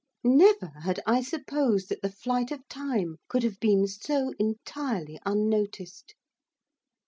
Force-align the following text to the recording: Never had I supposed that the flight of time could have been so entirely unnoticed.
Never 0.23 0.71
had 0.81 0.99
I 1.05 1.21
supposed 1.21 1.89
that 1.89 2.01
the 2.01 2.09
flight 2.11 2.49
of 2.49 2.67
time 2.67 3.17
could 3.27 3.43
have 3.43 3.59
been 3.59 3.85
so 3.87 4.33
entirely 4.39 5.19
unnoticed. 5.27 6.15